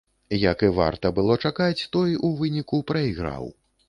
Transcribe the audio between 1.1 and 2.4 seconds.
было чакаць, той у